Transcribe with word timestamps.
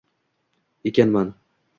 ekanman. 0.91 1.33